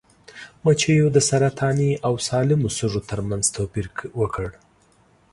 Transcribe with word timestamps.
مچیو 0.63 1.07
د 1.15 1.17
سرطاني 1.29 1.91
او 2.07 2.13
سالمو 2.27 2.69
سږو 2.77 3.01
ترمنځ 3.09 3.45
توپیر 3.55 3.85
وکړ. 4.19 4.47